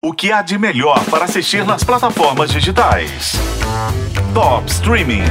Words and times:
O 0.00 0.12
que 0.12 0.30
há 0.30 0.42
de 0.42 0.56
melhor 0.56 1.04
para 1.06 1.24
assistir 1.24 1.66
nas 1.66 1.82
plataformas 1.82 2.52
digitais? 2.52 3.32
Top 4.32 4.70
Streaming. 4.70 5.24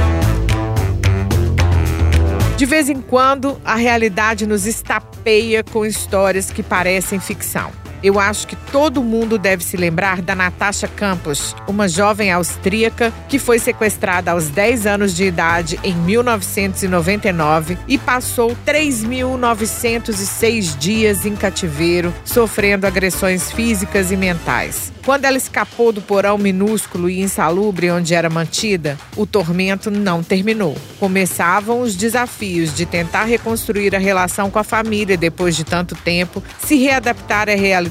De 2.54 2.66
vez 2.66 2.90
em 2.90 3.00
quando, 3.00 3.58
a 3.64 3.76
realidade 3.76 4.46
nos 4.46 4.66
estapeia 4.66 5.64
com 5.64 5.86
histórias 5.86 6.50
que 6.50 6.62
parecem 6.62 7.18
ficção. 7.18 7.72
Eu 8.02 8.18
acho 8.20 8.46
que 8.46 8.56
todo 8.70 9.02
mundo 9.02 9.36
deve 9.36 9.64
se 9.64 9.76
lembrar 9.76 10.22
da 10.22 10.34
Natasha 10.34 10.86
Campos, 10.86 11.56
uma 11.66 11.88
jovem 11.88 12.30
austríaca 12.30 13.12
que 13.28 13.38
foi 13.38 13.58
sequestrada 13.58 14.30
aos 14.30 14.48
10 14.48 14.86
anos 14.86 15.16
de 15.16 15.24
idade 15.24 15.80
em 15.82 15.94
1999 15.94 17.76
e 17.88 17.98
passou 17.98 18.56
3.906 18.64 20.78
dias 20.78 21.26
em 21.26 21.34
cativeiro, 21.34 22.14
sofrendo 22.24 22.86
agressões 22.86 23.50
físicas 23.50 24.12
e 24.12 24.16
mentais. 24.16 24.92
Quando 25.04 25.24
ela 25.24 25.38
escapou 25.38 25.90
do 25.90 26.02
porão 26.02 26.38
minúsculo 26.38 27.08
e 27.08 27.20
insalubre 27.20 27.90
onde 27.90 28.14
era 28.14 28.28
mantida, 28.28 28.98
o 29.16 29.24
tormento 29.26 29.90
não 29.90 30.22
terminou. 30.22 30.76
Começavam 31.00 31.80
os 31.80 31.96
desafios 31.96 32.76
de 32.76 32.84
tentar 32.84 33.24
reconstruir 33.24 33.96
a 33.96 33.98
relação 33.98 34.50
com 34.50 34.58
a 34.58 34.64
família 34.64 35.16
depois 35.16 35.56
de 35.56 35.64
tanto 35.64 35.94
tempo, 35.96 36.42
se 36.62 36.76
readaptar 36.76 37.48
à 37.48 37.54
realidade 37.54 37.87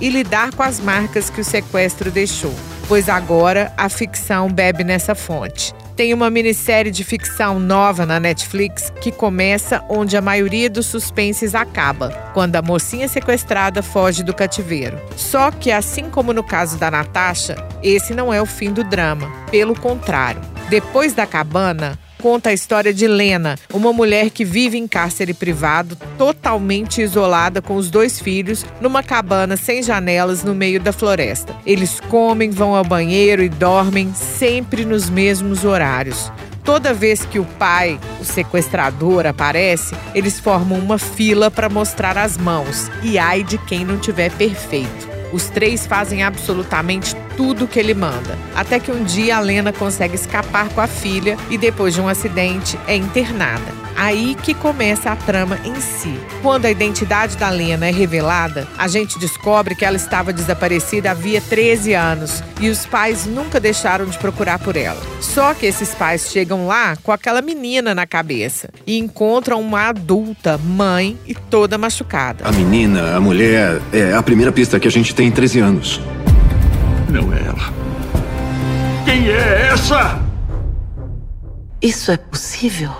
e 0.00 0.08
lidar 0.08 0.54
com 0.54 0.62
as 0.62 0.80
marcas 0.80 1.30
que 1.30 1.40
o 1.40 1.44
sequestro 1.44 2.10
deixou. 2.10 2.54
Pois 2.88 3.08
agora 3.08 3.72
a 3.76 3.88
ficção 3.88 4.50
bebe 4.50 4.84
nessa 4.84 5.14
fonte. 5.14 5.74
Tem 5.96 6.14
uma 6.14 6.30
minissérie 6.30 6.90
de 6.90 7.04
ficção 7.04 7.60
nova 7.60 8.06
na 8.06 8.18
Netflix 8.18 8.92
que 9.00 9.12
começa 9.12 9.84
onde 9.88 10.16
a 10.16 10.22
maioria 10.22 10.70
dos 10.70 10.86
suspenses 10.86 11.54
acaba, 11.54 12.10
quando 12.32 12.56
a 12.56 12.62
mocinha 12.62 13.08
sequestrada 13.08 13.82
foge 13.82 14.22
do 14.22 14.34
cativeiro. 14.34 14.98
Só 15.16 15.50
que, 15.50 15.70
assim 15.70 16.08
como 16.08 16.32
no 16.32 16.42
caso 16.42 16.78
da 16.78 16.90
Natasha, 16.90 17.56
esse 17.82 18.14
não 18.14 18.32
é 18.32 18.40
o 18.40 18.46
fim 18.46 18.72
do 18.72 18.82
drama. 18.82 19.30
Pelo 19.50 19.78
contrário, 19.78 20.40
depois 20.70 21.12
da 21.12 21.26
cabana, 21.26 21.98
conta 22.22 22.50
a 22.50 22.52
história 22.52 22.94
de 22.94 23.08
Lena, 23.08 23.58
uma 23.74 23.92
mulher 23.92 24.30
que 24.30 24.44
vive 24.44 24.78
em 24.78 24.86
cárcere 24.86 25.34
privado, 25.34 25.96
totalmente 26.16 27.02
isolada 27.02 27.60
com 27.60 27.74
os 27.74 27.90
dois 27.90 28.20
filhos, 28.20 28.64
numa 28.80 29.02
cabana 29.02 29.56
sem 29.56 29.82
janelas 29.82 30.44
no 30.44 30.54
meio 30.54 30.78
da 30.78 30.92
floresta. 30.92 31.54
Eles 31.66 31.98
comem, 31.98 32.50
vão 32.50 32.76
ao 32.76 32.84
banheiro 32.84 33.42
e 33.42 33.48
dormem 33.48 34.14
sempre 34.14 34.84
nos 34.84 35.10
mesmos 35.10 35.64
horários. 35.64 36.30
Toda 36.64 36.94
vez 36.94 37.24
que 37.24 37.40
o 37.40 37.44
pai, 37.44 37.98
o 38.20 38.24
sequestrador, 38.24 39.26
aparece, 39.26 39.96
eles 40.14 40.38
formam 40.38 40.78
uma 40.78 40.98
fila 40.98 41.50
para 41.50 41.68
mostrar 41.68 42.16
as 42.16 42.38
mãos. 42.38 42.88
E 43.02 43.18
ai 43.18 43.42
de 43.42 43.58
quem 43.58 43.84
não 43.84 43.98
tiver 43.98 44.30
perfeito. 44.30 45.11
Os 45.32 45.48
três 45.48 45.86
fazem 45.86 46.22
absolutamente 46.22 47.16
tudo 47.36 47.66
que 47.66 47.78
ele 47.78 47.94
manda. 47.94 48.38
Até 48.54 48.78
que 48.78 48.92
um 48.92 49.02
dia 49.02 49.38
a 49.38 49.40
Lena 49.40 49.72
consegue 49.72 50.14
escapar 50.14 50.68
com 50.68 50.80
a 50.80 50.86
filha 50.86 51.36
e, 51.48 51.56
depois 51.56 51.94
de 51.94 52.00
um 52.00 52.08
acidente, 52.08 52.78
é 52.86 52.94
internada. 52.94 53.72
Aí 54.02 54.34
que 54.34 54.52
começa 54.52 55.12
a 55.12 55.14
trama 55.14 55.60
em 55.64 55.80
si. 55.80 56.18
Quando 56.42 56.64
a 56.64 56.70
identidade 56.72 57.36
da 57.36 57.48
Lena 57.50 57.86
é 57.86 57.92
revelada, 57.92 58.66
a 58.76 58.88
gente 58.88 59.16
descobre 59.16 59.76
que 59.76 59.84
ela 59.84 59.94
estava 59.94 60.32
desaparecida 60.32 61.12
havia 61.12 61.40
13 61.40 61.94
anos 61.94 62.42
e 62.60 62.68
os 62.68 62.84
pais 62.84 63.26
nunca 63.26 63.60
deixaram 63.60 64.04
de 64.06 64.18
procurar 64.18 64.58
por 64.58 64.76
ela. 64.76 65.00
Só 65.20 65.54
que 65.54 65.66
esses 65.66 65.94
pais 65.94 66.32
chegam 66.32 66.66
lá 66.66 66.96
com 66.96 67.12
aquela 67.12 67.40
menina 67.40 67.94
na 67.94 68.04
cabeça 68.04 68.70
e 68.84 68.98
encontram 68.98 69.60
uma 69.60 69.90
adulta, 69.90 70.58
mãe 70.58 71.16
e 71.24 71.32
toda 71.32 71.78
machucada. 71.78 72.44
A 72.44 72.50
menina, 72.50 73.14
a 73.14 73.20
mulher, 73.20 73.80
é 73.92 74.14
a 74.14 74.22
primeira 74.24 74.50
pista 74.50 74.80
que 74.80 74.88
a 74.88 74.90
gente 74.90 75.14
tem 75.14 75.28
em 75.28 75.30
13 75.30 75.60
anos. 75.60 76.00
Não 77.08 77.32
é 77.32 77.38
ela. 77.38 77.72
Quem 79.04 79.28
é 79.28 79.70
essa? 79.72 80.20
Isso 81.80 82.10
é 82.10 82.16
possível? 82.16 82.90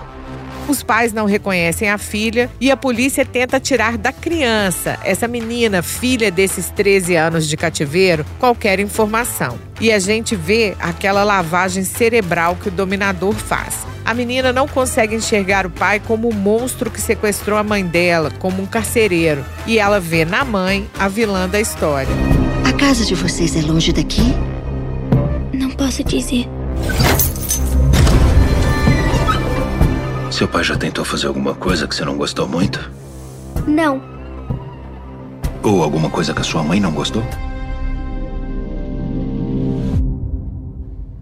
Os 0.67 0.81
pais 0.81 1.11
não 1.11 1.25
reconhecem 1.25 1.89
a 1.89 1.97
filha 1.97 2.49
e 2.59 2.71
a 2.71 2.77
polícia 2.77 3.25
tenta 3.25 3.59
tirar 3.59 3.97
da 3.97 4.13
criança, 4.13 4.97
essa 5.03 5.27
menina, 5.27 5.81
filha 5.81 6.31
desses 6.31 6.69
13 6.69 7.15
anos 7.15 7.47
de 7.47 7.57
cativeiro, 7.57 8.25
qualquer 8.39 8.79
informação. 8.79 9.59
E 9.81 9.91
a 9.91 9.99
gente 9.99 10.35
vê 10.35 10.75
aquela 10.79 11.23
lavagem 11.23 11.83
cerebral 11.83 12.55
que 12.55 12.69
o 12.69 12.71
dominador 12.71 13.33
faz. 13.33 13.85
A 14.05 14.13
menina 14.13 14.51
não 14.51 14.67
consegue 14.67 15.15
enxergar 15.15 15.65
o 15.65 15.69
pai 15.69 15.99
como 15.99 16.29
o 16.29 16.33
monstro 16.33 16.91
que 16.91 16.99
sequestrou 16.99 17.57
a 17.57 17.63
mãe 17.63 17.85
dela, 17.85 18.31
como 18.39 18.61
um 18.61 18.65
carcereiro. 18.65 19.45
E 19.65 19.79
ela 19.79 19.99
vê 19.99 20.25
na 20.25 20.43
mãe 20.43 20.89
a 20.97 21.07
vilã 21.07 21.47
da 21.47 21.59
história. 21.59 22.11
A 22.65 22.73
casa 22.73 23.05
de 23.05 23.15
vocês 23.15 23.55
é 23.55 23.61
longe 23.61 23.93
daqui? 23.93 24.33
Não 25.53 25.71
posso 25.71 26.03
dizer. 26.03 26.47
Seu 30.33 30.47
pai 30.47 30.63
já 30.63 30.75
tentou 30.75 31.05
fazer 31.05 31.27
alguma 31.27 31.53
coisa 31.53 31.87
que 31.87 31.93
você 31.93 32.03
não 32.03 32.17
gostou 32.17 32.47
muito? 32.47 32.91
Não. 33.67 34.01
Ou 35.61 35.83
alguma 35.83 36.09
coisa 36.09 36.33
que 36.33 36.41
a 36.41 36.43
sua 36.43 36.63
mãe 36.63 36.79
não 36.79 36.91
gostou? 36.91 37.23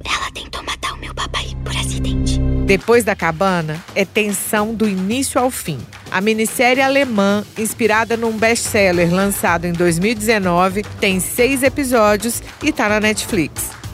Ela 0.05 0.31
tentou 0.33 0.63
matar 0.63 0.93
o 0.93 0.97
meu 0.97 1.13
papai 1.13 1.45
por 1.61 1.75
acidente. 1.75 2.39
Depois 2.65 3.03
da 3.03 3.13
cabana, 3.13 3.83
é 3.93 4.05
tensão 4.05 4.73
do 4.73 4.87
início 4.87 5.41
ao 5.41 5.51
fim. 5.51 5.77
A 6.09 6.21
minissérie 6.21 6.81
alemã, 6.81 7.43
inspirada 7.57 8.15
num 8.15 8.37
best-seller 8.37 9.13
lançado 9.13 9.65
em 9.65 9.73
2019, 9.73 10.83
tem 11.01 11.19
seis 11.19 11.63
episódios 11.63 12.41
e 12.63 12.69
está 12.69 12.87
na 12.87 13.01
Netflix. 13.01 13.80